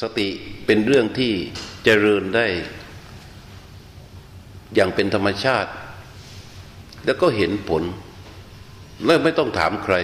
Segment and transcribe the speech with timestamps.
[0.00, 0.28] สติ
[0.66, 1.32] เป็นเรื่องที่
[1.84, 2.46] เจริญได้
[4.74, 5.70] อย่างเป็นธรรมชาติ
[7.04, 7.82] แล้วก็เห็นผล
[9.04, 9.94] และไม่ต้องถามใคร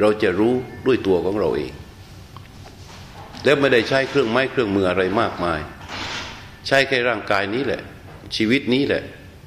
[0.00, 0.52] เราจะรู้
[0.86, 1.72] ด้วยตัวของเราเอง
[3.44, 5.60] แล้วไม่ได้ใช้เครื่องไม้เครื่องมืออะไรมากมาย
[6.66, 7.80] ใช้แค่ร่างกายนี้แหละ
[8.36, 9.02] ชีวิตนี้แหละ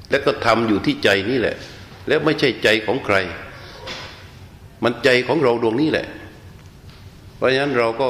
[0.09, 1.55] แล้วก็ทำอยู่ที่ใจนี้แหละ
[2.07, 3.15] แล้วไม่ใช่ใจของใคร
[4.83, 6.07] มันใจของเราดวงนี้แหละ
[7.35, 8.09] เพราะฉะนั้นเราก็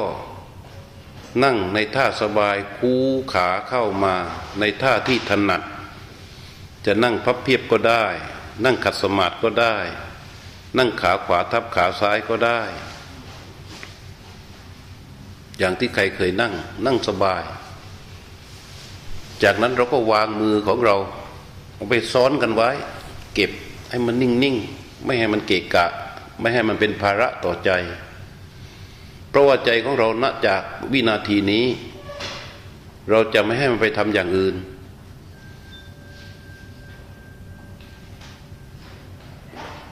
[1.44, 2.94] นั่งในท่าสบายคู
[3.34, 4.16] ขาเข้ามา
[4.60, 5.62] ในท่าที่ถนัด
[6.86, 8.06] จะนั่งพับเพียบก็ได้
[8.66, 9.76] นั่งขัดสมาธิก็ได้
[10.78, 12.62] นั่งขาขวาทับขาซ้ายก็ได้
[15.58, 16.54] อย่างที่ใครเคยนั่ง
[16.86, 17.44] นั่งสบาย
[19.44, 20.96] จากนั้นเราก็วางมือของเรา
[21.76, 22.70] เอาไปซ้อนกันไว้
[23.34, 23.52] เก็บ
[23.90, 25.86] ให้มันนิ่งๆ ไม่ให้มันเกะกะ
[26.40, 27.72] ไม่ให้มันเป็นภาระต่อใจ
[29.30, 30.62] เพราะว่าใจของเราณจาก
[30.92, 31.66] วินาทีนี้
[33.10, 34.56] เราจะไม่ให้มันไปทำอย่างอื่น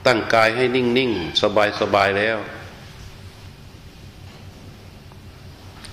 [0.06, 1.40] ตั้งกายให้นิ่งๆ
[1.80, 2.38] สบายๆแล้ว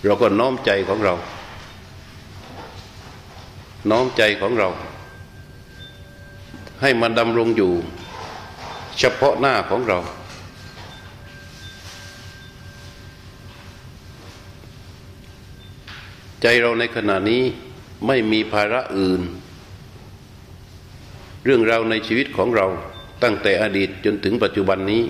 [0.06, 1.14] เราก็น้อมใจของเรา
[3.89, 4.69] น้อมใจของเรา
[6.81, 7.72] ให้มันดำรงอยู่
[9.00, 10.00] เฉพาะหน้าของเรา
[16.47, 17.43] ใจเราในขณะนี้
[18.07, 19.21] ไม่มีภาระอื่น
[21.45, 22.67] เรื่องราวในชีวิตของเรา
[23.23, 25.03] ตั้งแต่อดีตจนถึงปัจจุบันนี้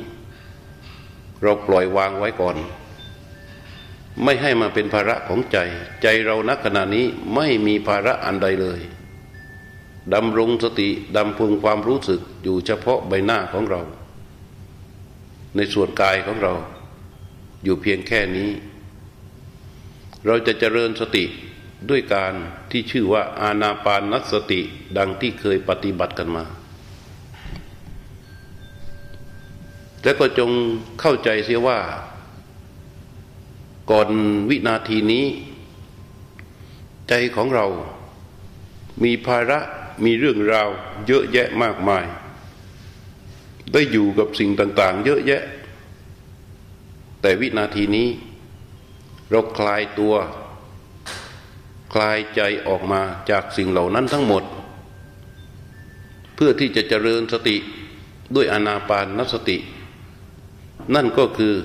[1.41, 2.57] เราปล่อยวางไว้ก่อน
[4.23, 5.57] ไม่ให้มาเป็นภาระของใจ
[6.01, 8.79] ใจเราณขณะนี้ไม่มีภาระอันใดเลย
[10.13, 13.81] ดำรงสติดำพึงความรู้สึกอยู่เฉพาะใบหน้าของเรา
[15.55, 16.53] ในส่วนกายของเรา
[17.63, 18.49] อยู่เพียงแค่นี้
[20.25, 21.25] เราจะเจริญสติ
[21.89, 22.33] ด้วยการ
[22.71, 24.61] ที่ชื่อว่าอาณาปานสติ
[24.97, 26.43] ดังที่เคยปฏิบัติกันมา
[30.03, 30.51] แล้วก็จง
[30.99, 31.79] เข้าใจเสียว่า
[33.91, 34.09] ก่อน
[34.49, 35.25] วินาทีนี้
[37.09, 37.65] ใจของเรา
[39.03, 39.59] มีภาระ
[40.05, 40.69] มีเรื่องราว
[41.07, 42.05] เยอะแยะมากมาย
[43.71, 45.43] ได้อยู่กับสิ่งต่าง ๆ เยอะแยะ
[47.21, 48.07] แต่วินาทีนี้
[49.35, 50.15] เราคลายตัว
[51.93, 54.43] คลายใจออกมาจากสิ่งเหล่านั้นทั้งหมด
[56.35, 57.57] เพื่อที่จะเจริญสติ
[58.35, 59.57] ด้วยอนาปานนสติ
[60.95, 61.55] นั่นก็คือ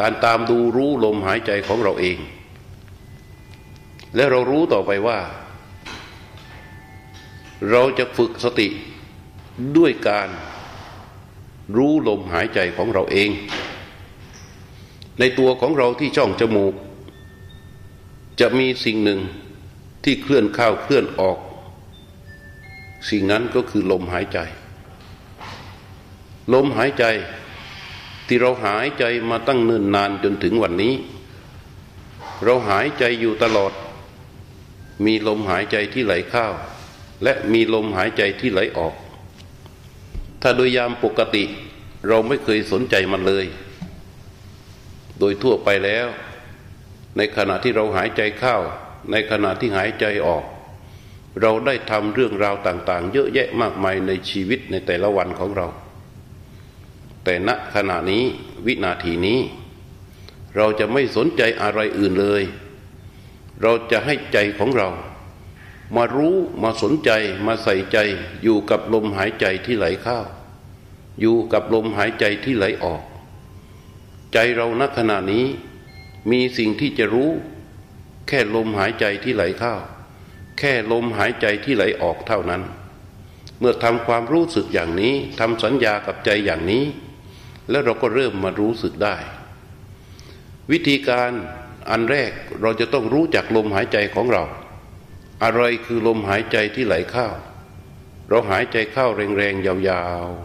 [0.00, 2.18] การตามดูรู้ลมหายใจของเราเอง
[4.16, 5.18] และเรารู้ต่อไปว่า
[7.70, 8.68] เราจะฝึกสติ
[9.76, 10.28] ด้วยการ
[11.76, 13.30] รู้ลมหายใจของเราเอง
[15.20, 16.74] ในตัวของเราที่ช่องจมูก
[18.40, 19.20] จะมีสิ่งหนึ่ง
[20.04, 21.38] ที่เคลื่อนเข้าเคลื่อนออก
[23.10, 24.38] สิ่งนั้นก็คือลมหายใจ
[26.54, 27.04] ลมหายใจ
[28.26, 30.94] ที่เราหายใจมาตั้งเนิ่นนานจนถึงวันนี้
[32.44, 33.72] เราหายใจอยู่ตลอด
[35.04, 36.46] มีลมหายใจที่ไหลเข้า
[37.22, 38.94] และมีลมหายใจที่ไหลออก
[40.42, 41.44] ถ้าโดยยามปกติ
[42.08, 43.46] เราไม่เคยสนใจมันเลย
[45.18, 46.08] โดยทั่วไปแล้ว
[47.16, 48.56] ในขณะที่เราหายใจเข้า
[49.10, 50.44] ในขณะที่หายใจออก
[51.40, 55.66] เราได้ทำเรื่องราวต่าง ๆ เยอะแยะมากมายในชีวิตในแต่ละวันของเรา
[57.24, 58.24] แต่ณขณะนี้
[58.66, 59.40] วินาทีนี้
[60.56, 62.42] เราจะไม่สนใจอะไรอื่นเลย
[63.62, 64.88] เราจะให้ใจของเรา
[65.96, 67.10] มารู้มาสนใจ
[67.46, 67.98] มาใส่ใจ
[68.42, 70.18] อยู่กับลมหายใจที่ไหลเข้า
[71.20, 73.02] อยู่กับลมหายใจที่ไหลออก
[74.32, 75.46] ใจเราณขณะนี้
[76.30, 77.30] มีสิ่งที่จะรู้
[78.28, 79.74] แค่ลมหายใจที่ไหลเข้า
[80.58, 82.62] แค่ลมหายใจที่ไหลออกเท่านั้น
[83.60, 86.84] เมื่อทำความรู้สึกอย่างนี้ทำสัญญากับใจอย่างนี้
[87.70, 89.16] แล้วเราก็เริ่มมารู้สึกได้
[90.70, 91.30] วิธีการ
[91.90, 94.44] อันแรกเราจะต้องรู้จักลมหายใจของเรา
[95.44, 97.28] อะไรคือลมหายใจที่ไหลเข้า
[98.28, 99.06] เราหายใจเข้า
[99.36, 99.74] แรงๆยา
[100.24, 100.38] วๆ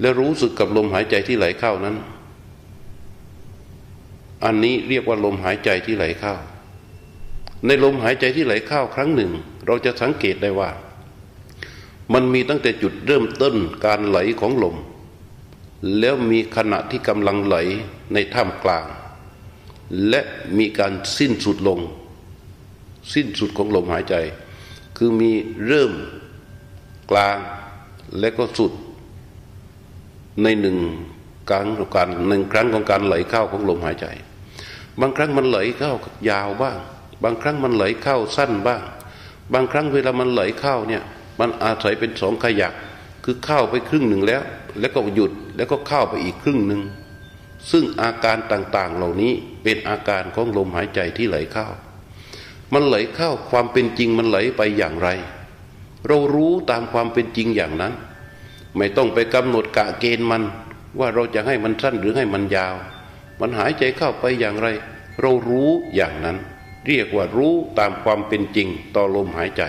[0.00, 1.96] และรู้สึกกับลมหายใจที่ไหลเข้านั้น
[4.44, 6.34] อันนี้เรียกว่าลมหายใจที่ไหลเข้า
[7.66, 9.30] ในลมหายใจที่ไหลเข้าครั้งหนึ่ง
[9.66, 10.70] เราจะสังเกตได้ว่า
[12.12, 13.54] มันมีตั้งแต่จุดเริ่มต้น
[13.86, 14.76] การไหลของลม
[15.98, 17.56] แล้วมีขณะที่กำลังไหล
[18.12, 18.86] ในท่ามกลาง
[20.08, 20.20] และ
[20.58, 21.80] มีการสิ้นสุดลง
[23.14, 24.14] สิ้นสุดของลมหายใจ
[24.96, 25.30] คือมี
[25.66, 25.92] เริ่ม
[27.10, 27.38] กลาง
[28.18, 28.72] และก็สุด
[30.42, 30.78] ในหนึ่ง
[31.50, 34.06] การของการหนึ่งครั้งของการไหลเข้าของลมหายใจ
[35.00, 35.92] บางครั้งมันไหลเข้า
[36.30, 36.78] ยาวบ้าง
[37.24, 38.82] บางครั้งมันไหลเข้าสั้นบ้าง
[39.52, 41.02] บางครั้งเวลามันไหลเข้าเนี่ย
[41.40, 42.74] มันอาศัยเป็นสองขยัก
[43.24, 44.42] คือเข้าไปครึ่งหนึ่งแล้ว
[44.80, 46.82] แล้วก็หยุดแล้วก็เข้าไปอีกครึ่งหนึ่ง
[47.70, 51.66] ซึ่งอาการต่างๆเหล่านี้เป็นอาการของลมหายใจที่ไหลเข้า
[52.72, 55.08] มันไหลเข้าความเป็นจริงมันไหลไปอย่างไร
[56.06, 57.92] เรารู้ตามความเป็นจริงอย่างนั้น
[58.76, 60.42] ไม่ต้องไปกำหนดกะเกณฑ์มัน
[60.98, 62.74] ว่าเราจะให้มันสั้นหรือให้มันยาว
[63.44, 64.68] มันหายใจเข้าไปอย่างไร
[65.20, 66.36] เรารู้อย่างนั้น
[66.86, 69.62] เรียกว่ารู้ตามความเป็นจริงต่อลมหายใจ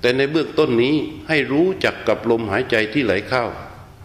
[0.00, 0.94] แต่ในเบื้องต้นนี้
[1.28, 3.44] ให้รู้จักกับลมหายใจที่ไหลเข้า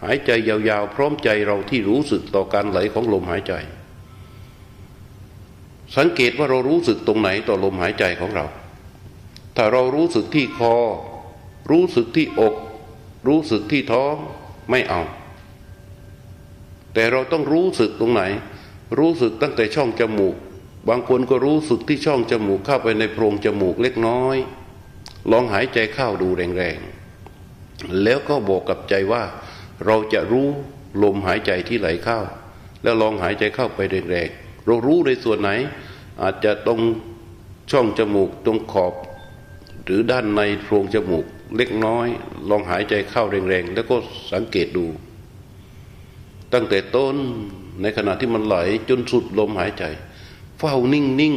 [0.04, 3.54] หายใจยาวๆ พร้อมใจเราที่รู้สึกต่อการไหลของลมหายใจ
[5.96, 8.46] สังเกตว่าเรารู้สึกตรงไหนต่อลมหายใจของเรา
[9.56, 10.74] ถ้าเรารู้สึกที่คอ
[11.70, 12.54] รู้สึกที่อก
[13.28, 14.14] รู้สึกที่ท้อง
[14.70, 15.02] ไม่เอา
[16.94, 18.22] แต่เราต้องรู้สึกตรงไหน
[18.98, 20.34] รู้สึกตั้งแต่ช่องจมูก
[20.88, 24.36] บางคนก็รู้สึกที่ช่องจมูกเข้าไปในโพรงจมูกเล็กน้อย
[25.30, 29.22] ลองหายใจเข้าดูแรงๆ แล้วก็บอกกับใจว่า
[29.86, 30.48] เราจะรู้
[31.02, 32.18] ลมหายใจที่ไหลเข้า
[32.82, 35.50] แล้วลองหายใจเข้าไปแรงๆ เรารู้ในส่วนไหน
[36.22, 36.80] อาจจะตรง
[37.70, 38.94] ช่องจมูกตรงขอบ
[39.84, 41.24] หรือด้านในโพรงจมูก
[41.56, 42.06] เล็กน้อย
[42.50, 43.96] ลองหายใจเข้าแรงๆ แล้วก็
[44.32, 44.86] สังเกตดู
[46.52, 47.16] ตั้งแต่ต้น
[47.82, 48.56] ในขณะที่มันไหล
[48.88, 49.84] จนสุดลมหายใจ
[50.58, 51.34] เฝ้านิ่ง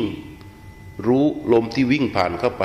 [0.52, 2.64] ๆรู้ลมที่วิ่งผ่านเข้าไป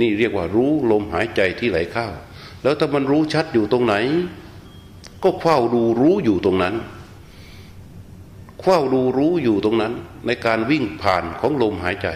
[0.00, 2.08] นี่เรียกว่ารู้ลมหายใจที่ไหลเข้า
[2.62, 3.94] แล้วถ้ามันรู้ชัดอยู่ตรงไหน
[5.22, 6.74] ก็เฝ้าดูรู้อยู่ตรงนั้น
[8.62, 9.92] เฝ้าดูรู้อยู่ตรงนั้น
[10.26, 12.08] ในการวิ่งผ่านของลมหายใจ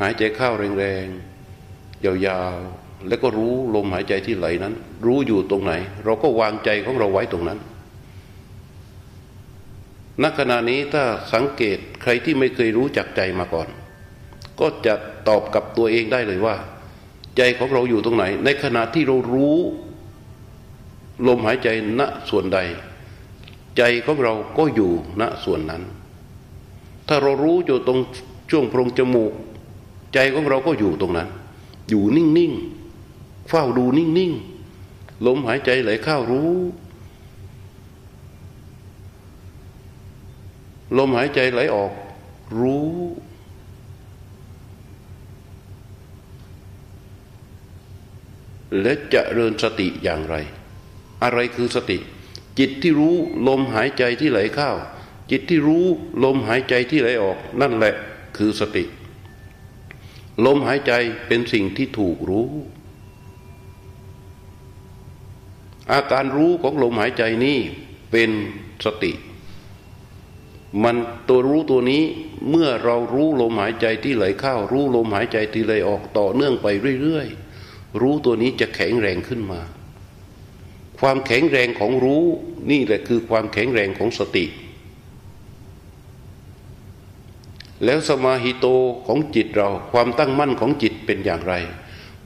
[0.00, 4.74] หายใจเข้าแรงๆยาวๆ แล้วก็รู้ลมหายใจที่ไหลนั้น
[5.06, 5.72] รู้อยู่ตรงไหน
[6.04, 7.58] เราก็วางใจของเราไว้ตรงนั้น
[10.22, 11.04] ณขณะนี้ถ้า
[11.34, 13.68] สังเกตใครที่ไม่เคยรู้จักใจมาก่อน
[14.60, 14.94] ก็จะ
[15.28, 16.56] ตอบกับตัวเองได้เลยว่า
[17.36, 19.56] ใจของเราอยู่ตรงไหน ในขณะที่เรารู้
[21.26, 21.68] ลมหายใจ
[21.98, 22.58] ณส่วนใด
[23.76, 25.82] ใจของเราก็อยู่ณส่วนนั้น
[27.08, 28.00] ถ้าเรารู้อยู่ตรง
[28.50, 29.32] ช่วงโพรงจมูก
[30.14, 31.28] ใจของเราก็อยู่ตรงนั้น
[31.88, 32.77] อยู่นิ่งๆ
[33.48, 36.52] เฝ้าดูนิ่งๆลมหายใจไหลเข้ารู้
[40.98, 41.92] ลมหายใจไหลออก
[42.60, 42.90] รู้
[48.82, 50.36] และจะเริญสติอย่างไร
[51.22, 51.98] อะไรคือสติ
[52.58, 53.14] จิตที่รู้
[53.48, 54.70] ลมหายใจที่ไหลเข้า
[55.30, 55.84] จิตที่รู้
[56.24, 57.94] ลมหายใจที่ไหลออก นั่นแหละ
[58.36, 58.84] คือสติ
[60.46, 60.92] ลมหายใจ
[61.26, 62.48] เป็นสิ่งที่ถูกรู้
[65.92, 67.58] อาการรู้ของลมหายใจนี้
[68.10, 68.30] เป็น
[68.84, 69.12] สติ
[70.84, 70.96] มัน
[71.28, 72.02] ตัวรู้ตัวนี้
[72.50, 76.66] เมื่อเรารู้ลมหายใจที่ไหลเข้า รู้ลมหายใจที่ไหลออกต่อเนื่องไป
[77.02, 79.60] เรื่อยๆ รู้ตัวนี้จะแข็งแรงขึ้นมา
[80.98, 82.24] ความแข็งแรงของรู้
[82.70, 84.44] นี่แหละคือความแข็งแรงของสติ
[87.84, 88.66] แล้วสมาหิโต
[89.06, 91.54] ของจิตเราความตั้งมั่นของจิตเป็นอย่างไร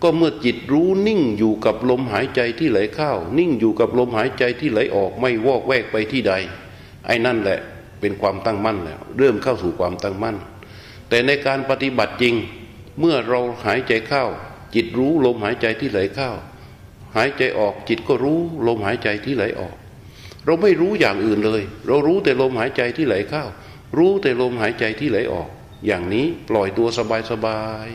[0.02, 6.32] ก็เมื่อจิตรู้นิ่งอยู่กับลมหายใจที่ไหลเข้า นิ่งอยู่กับลมหายใจที่ไหลออกไม่วอกแวกไปที่ใด
[7.06, 7.58] ไอ้นั่นแหละ
[8.00, 10.36] เป็นความตั้งมั่นแล้วเริ่มเข้าสู่ความตั้งมั่น
[11.08, 12.34] แต่ในการปฏิบัติจริง
[13.00, 14.24] เมื่อเราหายใจเข้า
[14.74, 16.30] จิตรู้ลมหายใจที่ไหลเข้า
[17.16, 19.76] หายใจออกจิตก็รู้ลมหายใจที่ไหลออก
[20.44, 23.44] เราไม่รู้อย่างอื่นเลย เรารู้แต่ลมหายใจที่ไหลเข้า
[23.98, 25.48] รู้แต่ลมหายใจที่ไหลออก
[25.86, 27.88] อย่างนี้ปล่อยตัวสบายสบาย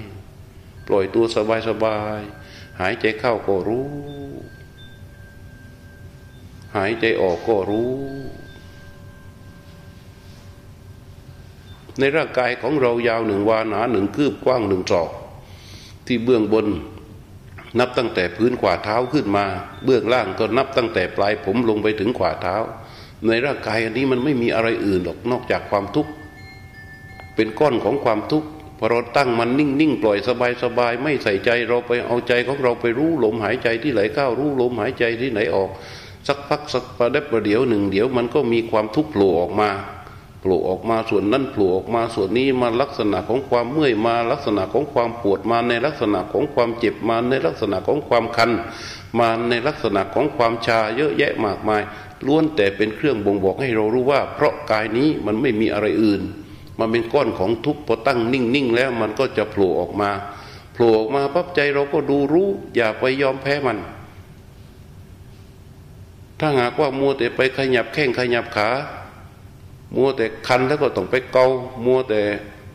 [0.87, 2.21] ปล่อยตัวสบายสบาย
[2.79, 3.89] หายใจเข้าก็รู้
[6.75, 7.93] หายใจออกก็รู้
[11.99, 15.09] ในร่างกายของเรายาวหนึ่งวาหนาหนึ่งคืบกว้างหนึ่งศอก
[16.07, 16.67] ที่เบื้องบน
[17.79, 19.45] นับตั้งแต่พื้นขวาเท้าขึ้นมา
[19.85, 22.55] เบื้องล่างก็นับตั้งแต่ปลายผมลงไปถึงขวาเท้า
[23.27, 26.11] ในร่างกายอันนี้มันไม่มีอะไรอื่นหรอกนอกจากความทุกข์
[27.35, 28.47] เป็นก้อนของความทุกข์
[28.77, 30.17] พอเราตั้งมันนิ่งๆปล่อย
[30.63, 35.69] สบายๆไม่ใส่ใจเราไปเอาใจของเราไปรู้ลมหายใจที่ไหลเข้ารู้ลมหายใจที่ไหนออก
[36.27, 39.69] สักพักสักประเด็ประเดี๋ยวหนึ่งเดี๋ยวมันก็มีความทุกข์โผล่ออกมา
[40.41, 48.51] โผล่ออกมาส่วนนั้นโผล่ออกมาส่วนนี้มาลักษณะของความเมื่อยมาลักษณะของความปวดมาในลักษณะของความเจ็บมาในลักษณะของความคัน
[49.19, 51.81] มาในลักษณะของความชาเยอะแยะมากมาย
[52.25, 56.21] ล้วนแต่เป็นเครื่องบ่งบอกให้เรารู้ว่า เพราะกายนี้มันไม่มีอะไรอื่น
[56.79, 60.09] มันเป็นก้อนของทุกข์พอตั้งนิ่งๆแล้วมันก็จะโผล่ออกมา
[60.73, 63.77] โผล่ออกมาปั๊บใจเราก็ดูรู้ อย่าไปยอมแพ้มัน
[66.39, 68.69] ถ้าหากว่ามัวแต่ไปขยับแข้งขยับขา
[69.95, 71.45] มัวแต่คันแล้วก็ต้องไปเกา
[71.85, 72.21] มัวแต่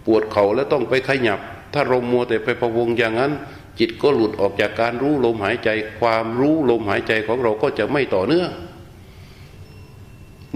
[0.06, 1.40] ปวดเข่าแล้วต้องไปขยับ
[1.74, 3.32] ถ้าเรามัวแต่ไปพะวงอย่างนั้น
[3.78, 5.68] จิตก็หลุดออกจากการรู้ลมหายใจ
[6.00, 8.50] ความรู้ลมหายใจของเราก็จะไม่ต่อเนื่อง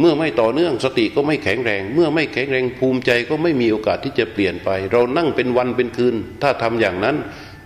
[0.00, 7.17] เมื่อไม่ต่อเนื่องสติก็ไม่แข็งแรง เมื่อไม่แข็งแรงภูมิใจก็ไม่มีโอกาสที่จะเปลี่ยนไป เรานั่งเป็นวันเป็นคืน ถ้าทำอย่างนั้น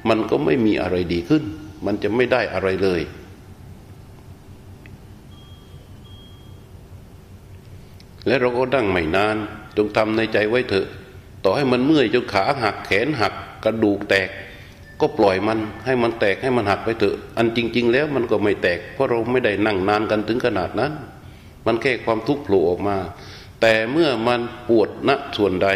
[0.09, 1.43] มันก็ไม่มีอะไรดีขึ้น
[1.87, 3.01] มันจะไม่ได้อะไรเลย
[8.27, 9.37] และเราก็ดั้งไม่นาน
[9.77, 10.87] จงทำในใจไว้เถอะ
[11.45, 13.35] ต่อให้มันเมื่อยจนขาหักแขนหัก
[13.65, 14.29] กระดูกแตก
[15.01, 20.93] ก็ปล่อยมันให้มันแตกให้มันหักไปเถอะ อันจริง ๆ แล้วมันก็ไม่แตก เพราะเราไม่ได้นั่งนานกันถึงขนาดนั้น
[21.67, 22.97] มันแค่ความทุกข์โผล่ออกมา
[23.61, 25.69] แต่เมื่อมันปวดณส่วนใด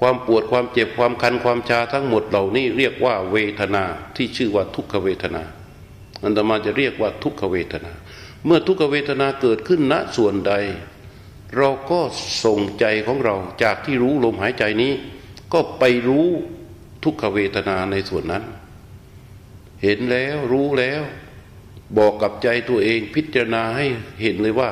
[0.00, 3.84] ความปวดความเจ็บความคันความชาทั้งหมดเหล่านี้เรียกว่าเวทนา
[4.16, 5.42] ที่ชื่อว่าทุกขเวทนา
[6.22, 7.92] อันตมาจะเรียกว่าทุกขเวทนา
[8.44, 10.52] เมื่อทุกขเวทนาเกิดขึ้นณส่วนใด
[11.56, 12.00] เราก็
[12.44, 14.92] ส่งใจของเราจากที่รู้ลมหายใจนี้
[15.52, 16.28] ก็ไปรู้
[17.04, 18.44] ทุกขเวทนาในส่วนนั้น
[19.82, 21.02] เห็นแล้วรู้แล้ว
[21.98, 23.86] บอกกับใจตัวเองพิจารณาให้
[24.20, 24.68] เห็นเลยว่า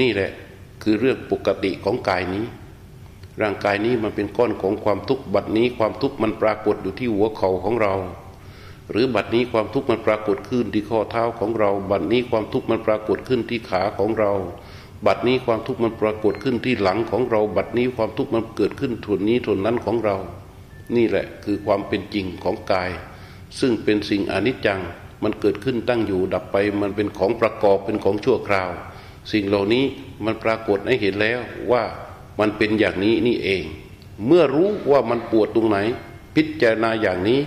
[0.00, 0.30] นี่แหละ
[0.82, 2.44] คือเรื่องปกติของกายนี้
[3.42, 7.94] ร่างกายนี้มันเป็นก้อนของความทุกข์บัดนี้ความทุกข์มันปรากฏอยู่ที่หัวเข่าของเรา
[8.90, 14.32] หรือบัดนี้ความทุกข์มันปรากฏขึ้นที่ข้อเท้าของเรา บัดนี้ความทุกข์มันปรากฏขึ้นที่ขาของเรา
[15.06, 20.16] บัดนี้ความทุกข์มันปรากฏขึ้นที่หลังของเรา บัดนี้ความทุกข์มันเกิดขึ้นทวนนี้ทวนนั้นของเรา
[20.96, 22.90] นี่แหละคือความเป็นจริงของกาย
[23.60, 24.80] ซึ่งเป็นสิ่งอนิจจัง
[25.24, 28.70] มันเกิดขึ้นตั้งอยู่ดับไป มันเป็นของประกอบเป็นของชั่วคราว
[29.32, 29.84] สิ่งเหล่านี้
[30.24, 31.40] มันปรากฏให้เห็นแล้ว
[31.72, 31.82] ว่า
[32.40, 33.62] มันเป็นอย่างนี้นี่เอง
[34.26, 35.78] เมื่อรู้ว่ามันปวดตรงไหน
[36.34, 37.40] พิจารณาอย่างนี้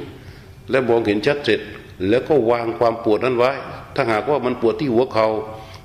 [0.69, 1.60] และมองเห็นชัดเสร็จ
[2.10, 3.51] แล้วก็วางความปวดนั้นไว้
[3.96, 5.27] ถ้าหากว่ามันปวดที่หัวเขา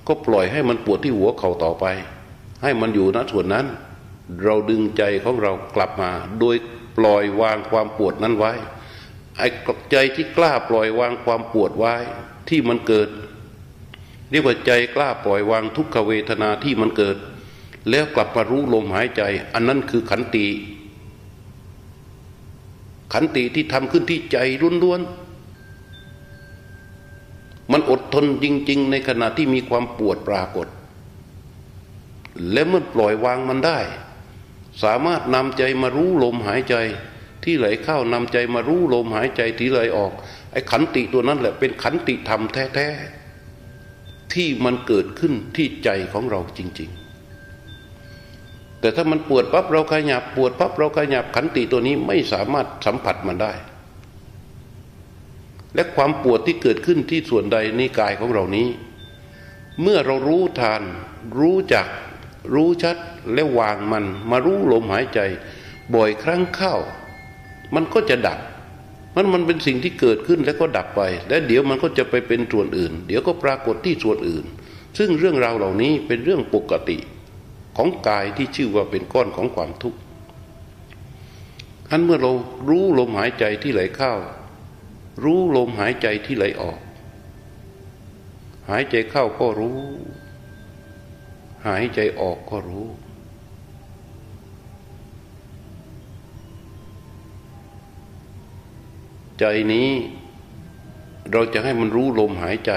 [0.08, 1.84] ก็ปล่อยให้มันปวดที่หัวเข่าต่อไป
[2.62, 3.66] ให้มันอยู่ณส่วนนั้น
[4.44, 6.56] เราดึงใจของเรากลับมา โดย
[6.98, 8.52] ปล่อยวางความปวดนั้นไว้
[9.38, 9.46] ไอ้
[9.92, 11.94] ใจที่กล้าปล่อยวางความปวดไว้
[12.48, 13.08] ที่มันเกิด
[14.30, 17.16] เรียกว่าใจกล้าปล่อยวางทุกขเวทนาที่มันเกิด
[17.90, 19.22] แล้วกลับมารู้ลมหายใจ
[19.54, 20.46] อันนั้นคือขันติ
[23.12, 24.38] ขันติที่ทำขึ้นที่ใจ
[24.82, 30.66] ล้วนๆมันอดทนจริง ๆ ในขณะที่มีความปวดปรากฏ
[32.52, 33.78] และเมื่อปล่อยวางมันได้
[34.82, 36.74] สามารถนำใจมารู้ลมหายใจ
[37.44, 40.12] ที่ไหลเข้านำใจมารู้ลมหายใจที่ไหลออก
[40.52, 46.90] ไอ้ขันติตัวนั้นแหละเป็นขันติธรรมแท้ๆที่มันเกิดขึ้นที่ใจของเราจริง
[47.64, 53.52] ๆ แต่ถ้ามันปวดปั๊บเราขยับปวดปั๊บเราขยับขันติตัวนี้ไม่สามารถสัมผัสมันได้
[55.74, 58.68] และความปวดที่เกิดขึ้นที่ส่วนใดในกายของเรานี้
[59.82, 60.82] เมื่อเรารู้ทาน
[61.38, 61.86] รู้จัก
[62.54, 62.96] รู้ชัด
[63.32, 65.20] และวางมัน มารู้ลมหายใจ
[65.94, 66.76] บ่อยครั้งเข้า
[67.74, 68.38] มันก็จะดับ
[69.14, 74.44] มันมันเป็นสิ่งที่เกิดขึ้นแล้วก็ดับไป และเดี๋ยวมันก็จะไปเป็นส่วนอื่น เดี๋ยวก็ปรากฏที่ส่วนอื่น
[74.98, 76.98] ซึ่งเรื่องราวเหล่านี้เป็นเรื่องปกติ
[77.76, 79.98] ของกายที่ชื่อว่าเป็นก้อนของความทุกข์
[81.88, 82.32] ท่านเมื่อเรา
[82.68, 84.12] รู้ลมหายใจที่ไหลเข้า
[85.24, 86.80] รู้ลมหายใจที่ไหลออก
[88.70, 89.80] หายใจเข้าก็รู้
[91.66, 92.86] หายใจออกก็รู้
[99.38, 99.88] ใจนี้
[101.32, 102.72] เราจะให้มันรู้ลมหายใจ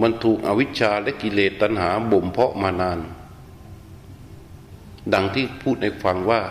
[0.00, 3.00] มันถูกอวิชชาและกิเลสตัณหาบ่มเพาะมานาน
[5.14, 6.42] ดังที่พูดในฟังว่า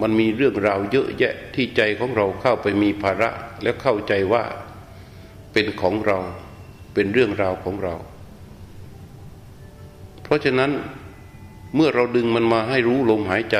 [0.00, 3.30] มันมีเรื่องราวเยอะแยะที่ใจของเราเข้าไปมีภาระ
[3.62, 4.44] และเข้าใจว่า
[5.52, 6.18] เป็นของเรา
[6.94, 7.94] เป็นเรื่องราวของเรา
[10.22, 10.70] เพราะฉะนั้น
[11.74, 13.56] เมื่อเราดึงมันมาให้รู้ลมหายใจ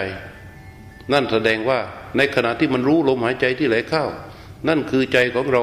[1.13, 1.79] นั่นแสดงว่า
[2.17, 4.05] ในขณะที่มันรู้ลมหายใจที่ไหลเข้า
[4.69, 5.63] นั่นคือใจของเรา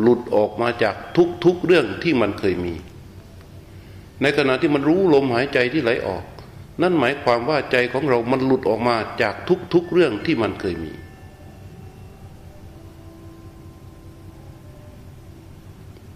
[0.00, 0.94] หลุดออกมาจาก
[1.44, 2.74] ทุกๆเรื่องที่มันเคยมี
[4.22, 6.24] ในขณะที่มันรู้ลมหายใจที่ไหลออก
[6.82, 9.34] นั่นหมายความว่าใจของเรามันหลุดออกมาจาก
[9.74, 10.92] ทุกๆเรื่องที่มันเคยมี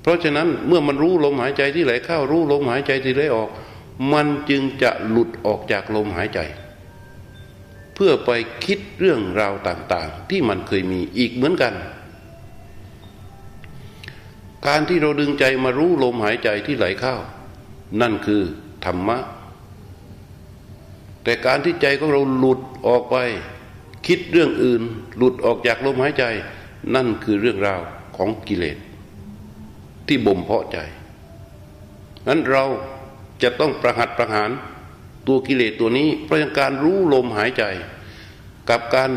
[0.02, 3.50] เพราะฉะนั้นเมื่อมันรู้ลมหายใจที่ไหลเข้ารู้ลมหายใจที่ไหลออก
[4.12, 6.40] มันจึงจะหลุดออกจากลมหายใจ
[7.95, 8.30] เพื่อไป
[8.64, 11.75] คิดเรื่องราวต่างๆ ที่มันเคยมีอีกเหมือนกัน
[14.66, 17.16] การที่เราดึงใจมารู้ลมหายใจที่ไหลเข้า
[18.00, 18.42] นั่นคือ
[18.85, 19.19] ธรรมะ
[21.25, 23.16] แต่การที่ใจของเราหลุดออกไป
[24.07, 24.83] คิดเรื่องอื่น
[25.16, 26.25] หลุดออกจากลมหายใจ
[26.95, 27.80] นั่นคือเรื่องราว
[28.16, 28.78] ของกิเลส
[30.07, 30.78] ที่บ่มเพาะใจ
[32.28, 32.64] นั้นเรา
[33.42, 34.50] จะต้องประหัตประหาร
[35.26, 37.64] ตัวกิเลสตัวนี้เพราะการรู้ลมหายใจ
[38.70, 39.11] กับการ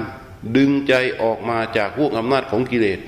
[0.57, 2.99] ดึงใจออกมาจากพวกอำนาจของกิเลส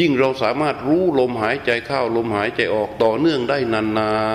[0.00, 3.82] ยิ่งเราสามารถรู้ลมหายใจเข้าลมหายใจออกต่อเนื่องได้นา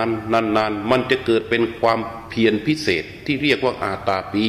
[0.05, 4.45] นๆนานๆมันจะเกิดเป็นความเพียรพิเศษที่เรียกว่าอาตาปี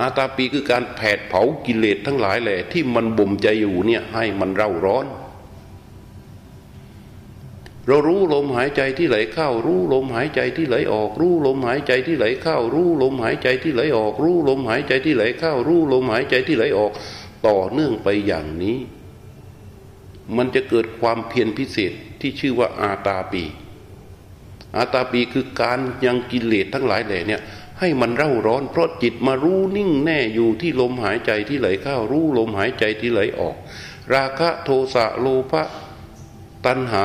[0.00, 5.06] อาตาปีคือการแผดเผากิเลสทั้งหลายแหละที่มันบ่มใจอยู่เนี่ยให้มันเร่าร้อน
[7.88, 16.92] เรารู้ลมหายใจที่ไหลเข้า รู้ลมหายใจที่ไหลออก รู้ลมหายใจที่ไหลเข้า รู้ลมหายใจที่ไหลออก รู้ลมหายใจที่ไหลเข้า รู้ลมหายใจที่ไหลออก
[17.46, 18.78] ต่อเนื่องไปอย่างนี้
[20.36, 23.44] มันจะเกิดความเพียรพิเศษที่ชื่อว่าอาตาปี
[24.76, 27.40] อาตาปีคือการยังกิเลสทั้งหลายแหล่เนี่ย
[27.78, 33.56] ให้มันเร่าร้อนเพราะจิตมารู้นิ่งแน่อยู่ที่ลมหายใจที่ไหลเข้า รู้ลมหายใจที่ไหลออก
[34.14, 35.62] ราคะโทสะโลภะ
[36.66, 36.94] ตัณห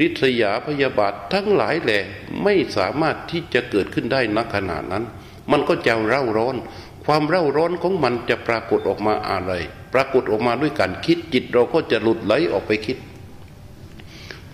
[0.00, 1.98] ริษยาพยาบาททั้งหลายแหล่
[2.42, 5.04] ไม่สามารถที่จะเกิดขึ้นได้นักขนาดนั้น
[5.50, 6.56] มันก็จะเร่าร้อน
[7.04, 9.52] ความเร่าร้อนของมันจะปรากฏออกมาอะไร
[9.94, 12.98] ปรากฏออกมาด้วยการคิดจิตเราก็จะหลุดไหลออกไปคิด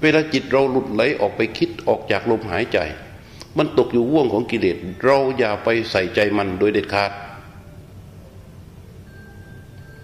[0.02, 2.78] เวลาจิตเราหลุดไหลออกไปคิดออกจากลมหายใจ
[3.58, 7.12] มันตกอยู่ว่วงของกิเลสเราอย่าไปใส่ใจมันโดยเด็ดขาด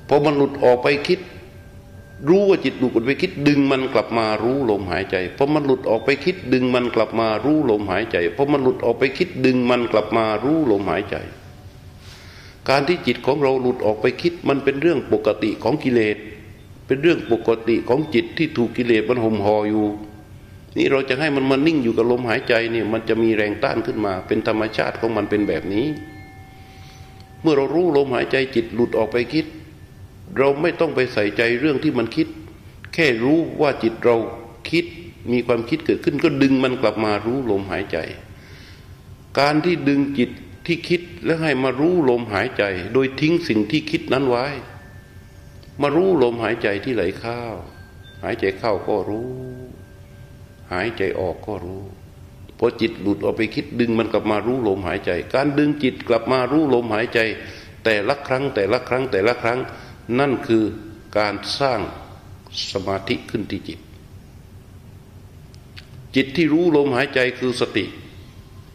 [0.09, 1.21] พอมันหลุดออกไปคิด
[2.27, 11.17] รู้ว่าจิตหลุดไปคิด ดึงมันกลับมารู้ลมหายใจพอมันหลุดออกไปคิดดึงมันกลับมารู้ลมหายใจพอมันหลุดออกไปคิดดึงมันกลับมารู้ลมหายใจ
[12.69, 16.17] การที่จิตของเราหลุดออกไปคิดมันเป็นเรื่องปกติของกิเลส
[16.87, 19.87] เป็นเรื่องปกติของจิตที่ถูกกิเลสมันห่มห่ออยู่
[20.77, 25.87] นี่เราจะให้มันมานิ่งอยู่กับลมหายใจเนี่ยมันจะมีแรงต้านขึ้นมา เป็นธรรมชาติของมันเป็นแบบนี้
[27.43, 29.47] เมื่อเรารู้ลมหายใจจิตหลุดออกไปคิด
[30.37, 32.29] เราไม่ต้องไปใส่ใจเรื่องที่มันคิด
[32.95, 34.17] แค่รู้ว่าจิตเรา
[34.71, 34.85] คิด
[35.33, 37.99] มีความคิดเกิดขึ้นก็ดึงมันกลับมารู้ลมหายใจ
[39.39, 40.31] การที่ดึงจิต
[40.67, 42.63] ที่คิดแล้วให้มารู้ลมหายใจ
[42.93, 44.47] โดยทิ้งสิ่งที่คิดนั้นไว้
[45.83, 47.41] มารู้ลมหายใจที่ไหลเข้า
[48.23, 49.31] หายใจเข้าก็รู้
[50.73, 51.83] หายใจออกก็รู้
[52.59, 57.21] พอจิตหลุดออกไปคิดดึงมันกลับมารู้ลมหายใจ การดึงจิตกลับมารู้ลมหายใจ
[57.85, 59.59] แต่ละครั้งแต่ละครั้งแต่ละครั้ง
[60.19, 60.65] นั่นคือ
[61.19, 61.81] การสร้าง
[62.73, 63.81] สมาธิขึ้นที่จิต
[66.15, 67.85] จิตที่รู้ลมหายใจคือสติ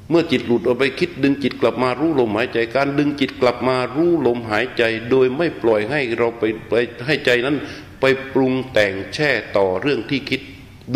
[0.09, 6.73] เมื่อจิตหลุดออกไปคิดดึงจิตกลับมารู้ลมหายใจ การดึงจิตกลับมารู้ลมหายใจ โดยไม่ปล่อยให้เราไปไป
[7.05, 7.57] ให้ใจนั้น
[7.99, 10.41] ไปปรุงแต่งแช่ต่อเรื่องที่คิด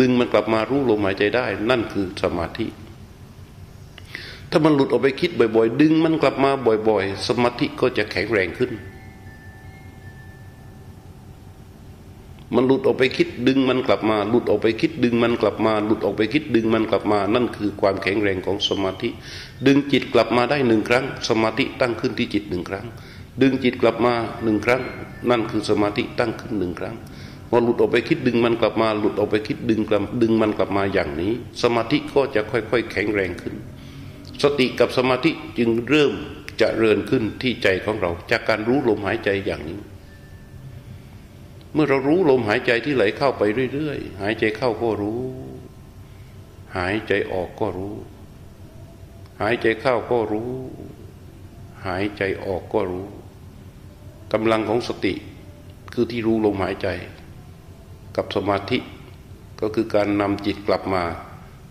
[0.00, 2.66] ดึงมันกลับมารู้ลมหายใจได้ นั่นคือสมาธิ
[4.50, 6.50] ถ้ามันหลุดออกไปคิดบ่อย ๆ ดึงมันกลับมา
[6.88, 8.70] บ่อย ๆ สมาธิก็จะแข็งแรงขึ้น
[12.54, 19.08] มันหลุดออกไปคิดดึงมันกลับมา หลุดออกไปคิดดึงมันกลับมา หลุดออกไปคิดดึงมันกลับมา นั่นคือความแข็งแรงของสมาธิ
[19.66, 22.86] ดึงจิตกลับมาได้หนึ่งครั้ง สมาธิตั้งขึ้นที่จิตหนึ่งครั้ง
[23.42, 24.82] ดึงจิตกลับมาหนึ่งครั้ง
[25.30, 26.96] นั่นคือสมาธิตั้งขึ้นหนึ่งครั้ง
[27.50, 31.32] พอหลุดออกไปคิดดึงมันกลับมา หลุดออกไปคิดดึงกลับดึงมันกลับมาอย่างนี้
[31.62, 33.54] สมาธิก็จะค่อยๆ แข็งแรงขึ้น
[34.42, 36.12] สติกับสมาธิจึงเริ่ม
[36.60, 39.78] จะเริญขึ้นที่ใจของเรา จากการรู้ลมหายใจอย่างนี้
[41.80, 45.22] มื่อเรารู้ลมหายใจที่ไหลเข้าไปเรื่อยๆ หายใจเข้าก็รู้
[46.76, 47.94] หายใจออกก็รู้
[49.40, 50.52] หายใจเข้าก็รู้
[51.86, 53.06] หายใจออกก็รู้
[54.32, 55.14] กำลังของสติ
[55.92, 56.88] คือที่รู้ลมหายใจ
[58.16, 58.78] กับสมาธิ
[59.60, 61.02] ก็คือการนำจิตกลับมา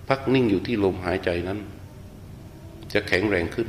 [0.07, 1.59] พักนิ่งอยู่ที่ลมหายใจนั้น
[2.93, 3.67] จะแข็งแรงขึ้น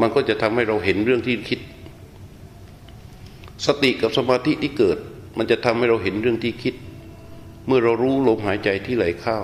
[0.00, 1.60] มันก็จะทำให้เราเห็นเรื่องที่คิด
[3.66, 4.98] สติกับสมาธิที่เกิด
[5.36, 6.74] มันจะทำให้เราเห็นเรื่องที่คิด
[7.66, 9.38] เมื่อเรารู้ลมหายใจที่ไหลเข้า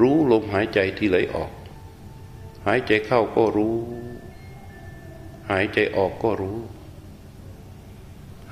[0.00, 1.52] รู้ลมหายใจที่ไหลออก
[2.66, 3.76] หายใจเข้าก็รู้
[5.50, 6.58] หายใจออกก็รู้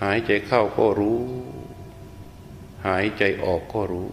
[0.02, 1.20] หายใจเข้าก็รู้
[2.86, 4.08] หายใจออกก็รู้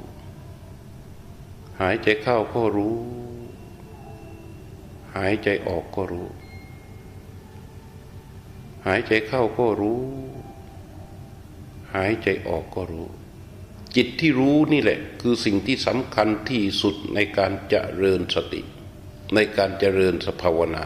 [1.79, 2.97] หายใจเข้าก็รู้
[5.15, 6.27] หายใจออกก็รู้
[8.87, 10.01] หายใจเข้าก็รู้
[11.95, 13.07] หายใจออกก็รู้
[13.95, 18.61] จิตที่รู้นี่แหละ คือสิ่งที่สำคัญที่สุดในการเจริญสติ
[19.35, 20.85] ในการเจริญสภาวนา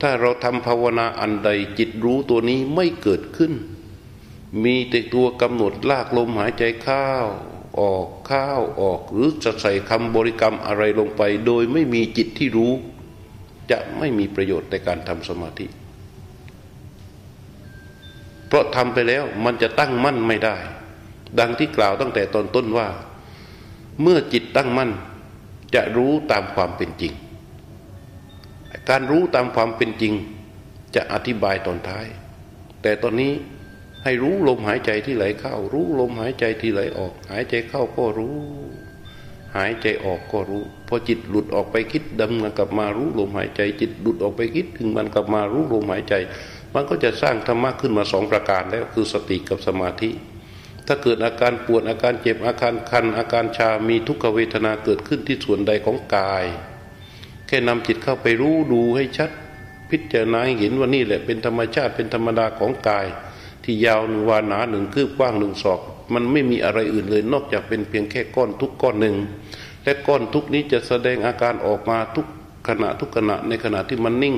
[0.00, 3.52] ถ้าเราทำภาวนาอันใดจิตรู้ตัวนี้ไม่เกิดขึ้น
[4.64, 7.08] มีแต่ตัวกำหนดลากลมหายใจเข้า
[7.80, 12.72] ออกเข้าออกหรือจะใส่คำบริกรรมอะไรลงไป โดยไม่มีจิตที่รู้
[13.70, 15.66] จะไม่มีประโยชน์ในการทำสมาธิ
[18.48, 20.56] เพราะทำไปแล้วมันจะตั้งมั่นไม่ได้
[21.38, 22.88] ดังที่กล่าวตั้งแต่ตอนต้นว่า
[24.02, 24.90] เมื่อจิตตั้งมั่น
[25.74, 27.12] จะรู้ตามความเป็นจริง
[28.88, 30.14] การรู้ตามความเป็นจริง
[30.94, 32.06] จะอธิบายตอนท้าย
[32.82, 33.32] แต่ตอนนี้
[34.04, 38.36] ให้รู้ลมหายใจที่ไหลเข้า รู้ลมหายใจที่ไหลออก หายใจเข้าก็รู้
[39.56, 46.14] หายใจออกก็รู้ พอจิตหลุดออกไปคิดดำมันกลับมารู้ลมหายใจ จิตหลุดออกไปคิดถึงมันกลับมารู้ลมหายใจ
[46.74, 50.10] มันก็จะสร้างธรรมะขึ้นมาสองประการแล้วคือสติกับสมาธิ
[50.86, 56.44] ถ้าเกิดอาการปวดอาการเจ็บอาการคัน อาการชา มีทุกขเวทนาเกิดขึ้นที่ส่วนใดของกาย
[57.46, 59.30] แค่นำจิตเข้าไปรู้ดูให้ชัด
[59.90, 63.06] พิจารณาเห็นว่านี่แหละเป็นธรรมชาติเป็นธรรมดาของกาย
[63.64, 65.80] ที่ยาวหนึ่งวาหนาหนึ่งคืบกว้างหนึ่งศอก
[66.14, 69.16] มันไม่มีอะไรอื่นเลยนอกจากเป็นเพียงแค่ก้อนทุกก้อนหนึ่ง
[69.84, 72.26] และก้อนทุกนี้จะแสดงอาการออกมาทุก
[72.68, 74.36] ขณะทุกขณะในขณะที่มันนิ่ง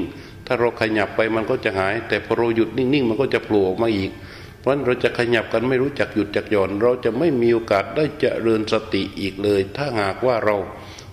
[0.52, 4.10] ถ้าเราขยับไปมันก็จะหาย แต่พอเราหยุดนิ่งๆมันก็จะโผล่ออกมาอีก
[4.58, 10.56] เพราะนั้นเราจะขยับกันไม่รู้จักหยุดจักหย่อน เราจะไม่มีโอกาสได้เจริญสติอีกเลย ถ้าหากว่าเรา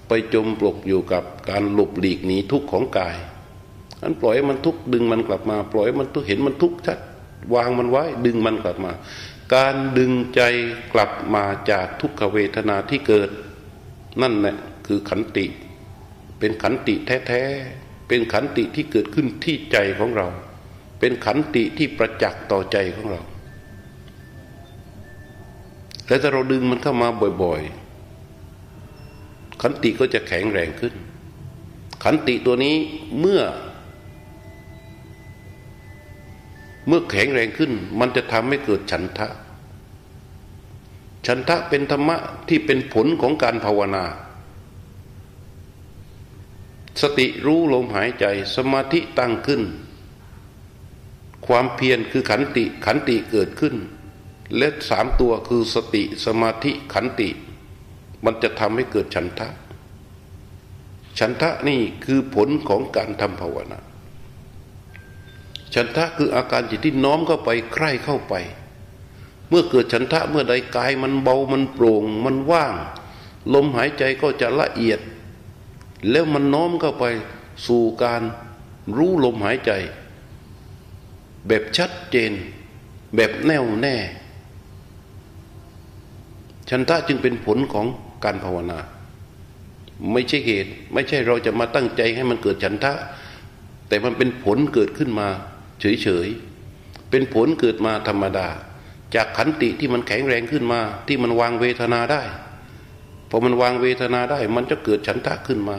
[0.08, 3.18] ไปจมปลกอยู่กับการหลบหลีกหนีทุกข์ของกาย
[4.02, 7.00] อันปล่อยมันทุกดึงมันกลับมา ปล่อยมันทุกเห็นมันทุกชัด
[7.54, 8.92] วางมันไว้ดึงมันกลับมา
[9.56, 10.42] การดึงใจ
[10.94, 13.30] กลับมาจากทุกขเวทนาที่เกิด
[14.22, 14.56] นั่นแหละ
[14.88, 15.46] คือขันติ
[16.40, 16.96] เป็นขันติ
[17.28, 20.28] แท้ๆ เป็นขันติที่เกิดขึ้นที่ใจของเรา
[21.00, 23.22] เป็นขันติที่ประจักษ์ต่อใจของเรา
[26.08, 27.10] และถ้าเราดึงมันเข้ามา
[27.44, 30.94] บ่อยๆ ขันติก็จะแข็งแรงขึ้น
[32.04, 32.76] ขันติตัวนี้
[33.20, 33.42] เมื่อ
[36.88, 39.28] เมื่อแข็งแรงขึ้น มันจะทำให้เกิดฉันทะ
[41.28, 42.18] ฉันทะเป็นธรรมะ
[42.48, 44.04] ที่เป็นผลของการภาวนา
[47.02, 49.62] สติรู้ลมหายใจ สมาธิตั้งขึ้น
[51.48, 53.76] ความเพียรคือขันติขันติเกิดขึ้น
[54.58, 57.30] และสามตัวคือสติสมาธิขันติ
[58.26, 59.50] มันจะทำให้เกิดฉันทะ
[61.20, 63.80] ฉันทะนี่คือผลของการทำภาวนา
[65.74, 68.34] ฉันทะคืออาการจิตที่น้อมเข้าไปใคร่เข้าไป
[69.50, 72.76] เมื่อเกิดฉันทะเมื่อใดกายมันเบามันโปร่ง มันว่าง
[73.54, 75.00] ลมหายใจก็จะละเอียด
[76.12, 77.06] แล้วมันน้อมเข้าไป
[77.68, 78.22] สู่การ
[78.98, 79.72] รู้ลมหายใจ
[81.48, 82.32] แบบชัดเจน
[83.16, 83.96] แบบแน่วแน่
[86.70, 87.88] ฉันทะจึงเป็นผลของ
[88.24, 88.80] การภาวนา
[90.14, 92.94] ไม่ใช่เหตุ ไม่ใช่เราจะมาตั้งใจให้มันเกิดฉันทะ
[93.88, 95.28] แต่มันเป็นผลเกิดขึ้นมา
[95.80, 98.48] เฉยๆ เป็นผลเกิดมาธรรมดา
[99.16, 102.22] จากขันติที่มันแข็งแรงขึ้นมา ที่มันวางเวทนาได้
[103.30, 105.78] พอมันวางเวทนาได้ มันจะเกิดฉันทะขึ้นมา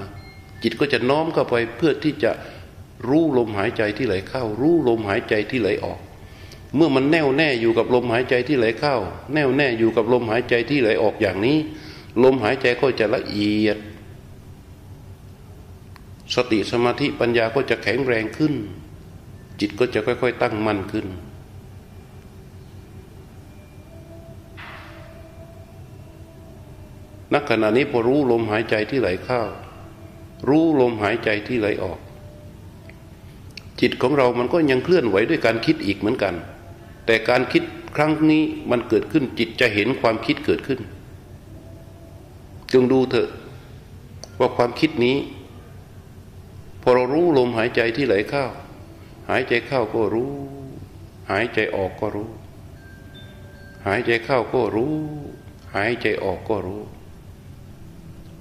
[0.63, 2.33] จิตก็จะน้อมเข้าไปเพื่อที่จะ
[3.09, 6.01] รู้ลมหายใจที่ไหลเข้า รู้ลมหายใจที่ไหลออก
[6.77, 8.97] เมื่อมันแน่วแน่อยู่กับลมหายใจที่ไหลเข้า
[9.35, 11.59] แน่วแน่อยู่กับลมหายใจที่ไหลออกอย่างนี้
[12.25, 13.79] ลมหายใจก็จะละเอียด
[16.35, 18.55] สติสมาธิปัญญาก็จะแข็งแรงขึ้น
[19.61, 21.07] จิตก็จะค่อย ๆ ตั้งมั่นขึ้น
[27.35, 29.41] นักขณะนี้พอรู้ลมหายใจที่ไหลเข้า
[30.49, 31.99] รู้ลมหายใจที่ไหลออก
[33.81, 36.35] จิตของเรามันก็ยังเคลื่อนไหวด้วยการคิดอีกเหมือนกัน
[37.07, 37.63] แต่การคิด
[37.97, 40.81] ครั้งนี้มันเกิดขึ้นจิตจะเห็นความคิดเกิดขึ้น
[42.73, 43.29] จงดูเถอะ
[44.39, 45.17] ว่าความคิดนี้
[46.83, 48.45] พอเรารู้ลมหายใจที่ไหลเข้า
[49.29, 50.33] หายใจเข้าก็รู้
[51.31, 52.31] หายใจออกก็รู้
[53.87, 54.95] หายใจเข้าก็รู้
[55.75, 56.83] หายใจออกก็รู้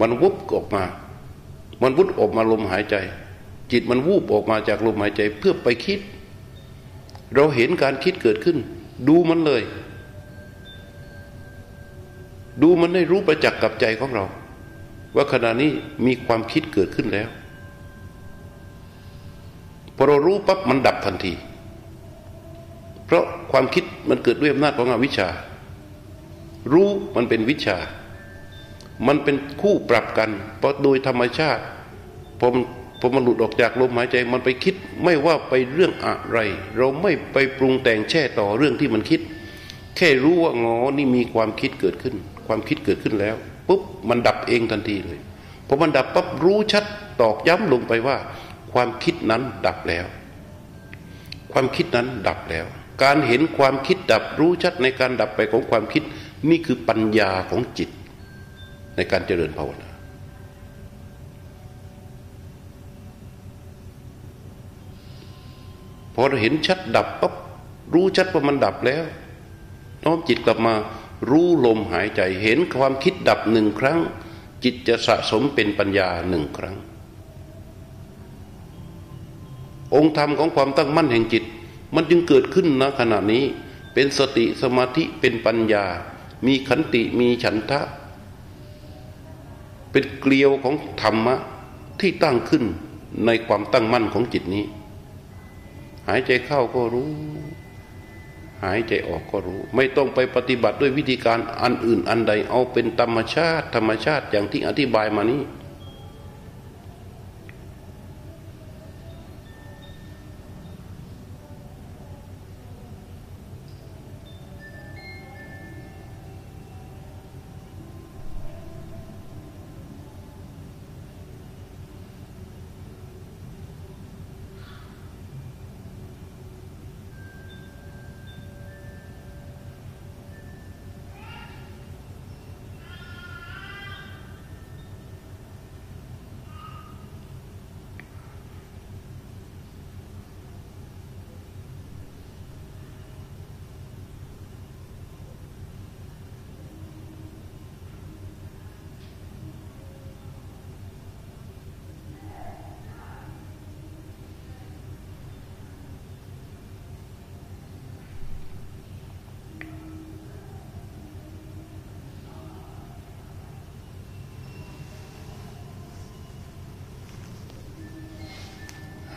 [0.02, 0.84] มันวุบออกมา
[1.82, 2.96] มันวุบออกมาลมหายใจ
[3.72, 6.00] จิตมันวูบออกมาจากลมหายใจเพื่อไปคิด
[7.36, 8.58] เราเห็นการคิดเกิดขึ้น
[9.08, 9.64] ดูมันเลย
[12.62, 14.26] ดูมันให้รู้ประจักษ์กับใจของเรา
[15.16, 15.72] ว่าขณะนี้
[16.06, 17.30] มีความคิดเกิดขึ้นแล้ว
[19.96, 21.34] พอเรารู้ปั๊บมันดับทันที
[23.06, 25.28] เพราะความคิดมันเกิดด้วยอำนาจของอวิชชา
[26.74, 27.78] รู้มันเป็นวิชา
[29.08, 30.30] มันเป็นคู่ปรับกัน
[30.60, 31.64] เพราะโดยธรรมชาติ
[32.40, 32.48] พอ
[33.00, 36.38] พอมันหลุดออกจากลมหายใจมันไปคิดไม่ว่าไปเรื่องอะไร
[36.78, 39.22] เราไม่ไปปรุงแต่งแช่ต่อเรื่องที่มันคิด
[39.98, 42.16] แค่รู้ว่างอนี่มีความคิดเกิดขึ้น
[42.48, 43.36] ความคิดเกิดขึ้นแล้ว
[43.68, 45.20] ปุ๊บมันดับเองทันทีเลย
[45.68, 46.86] พอมันดับปั๊บรู้ชัด
[47.22, 48.18] ตอกย้ำลงไปว่า
[48.74, 50.06] ความคิดนั้นดับแล้ว
[51.52, 52.66] ความคิดนั้นดับแล้ว
[53.04, 56.04] การเห็นความคิดดับรู้ชัดในการดับไปของความคิด
[56.50, 57.90] นี่คือปัญญาของจิต
[58.98, 59.90] ในการเจริญภาวนา
[66.16, 67.34] พอเราเห็นชัดดับปั๊บ
[67.94, 69.04] รู้ชัดว่ามันดับแล้ว
[70.06, 70.74] น้อมจิตกลับมา
[71.30, 74.00] รู้ลมหายใจเห็นความคิดดับหนึ่งครั้ง
[74.64, 76.76] จิตจะสะสมเป็นปัญญาหนึ่งครั้ง
[79.96, 81.44] องค์ธรรมของความตั้งมั่นแห่งจิต
[81.96, 83.44] มันจึงเกิดขึ้นณขณะนี้
[83.94, 85.86] เป็นสติสมาธิเป็นปัญญา
[86.46, 87.82] มีขันติมีฉันทะ
[89.98, 91.36] เป็นเกลียวของธรรมะ
[92.00, 92.64] ที่ตั้งขึ้น
[93.26, 94.66] ในความตั้งมั่นของจิตนี้
[96.08, 97.12] หายใจเข้าก็รู้
[98.64, 105.42] หายใจออกก็รู้ ไม่ต้องไปปฏิบัติด้วยวิธีการอันอื่นอันใด เอาเป็นธรรมชาติ ธรรมชาติอย่างที่อธิบายมานี้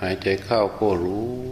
[0.01, 1.50] หายใจเข้าก็รู้